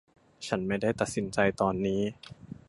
[0.47, 2.01] ฉันไม่ได้ตัดสินใจตอนนี้